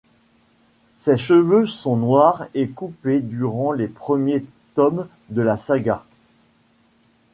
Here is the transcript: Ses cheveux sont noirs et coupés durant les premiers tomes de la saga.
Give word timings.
Ses 0.97 1.15
cheveux 1.15 1.67
sont 1.67 1.95
noirs 1.95 2.47
et 2.55 2.67
coupés 2.69 3.19
durant 3.19 3.71
les 3.71 3.87
premiers 3.87 4.43
tomes 4.73 5.07
de 5.29 5.43
la 5.43 5.57
saga. 5.57 6.03